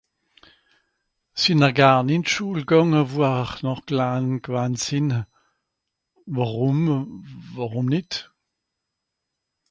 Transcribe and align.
Sìnn'r 1.41 1.73
garn 1.79 2.13
ìn 2.15 2.23
d'Schùl 2.25 2.59
gànge, 2.69 3.01
wo 3.13 3.19
Ìhr 3.39 3.51
noch 3.63 3.83
klein 3.87 4.27
gwann 4.45 4.73
sìnn? 4.83 5.09
Worùm? 6.35 6.81
Worùm 7.53 7.87
nìt? 7.93 8.11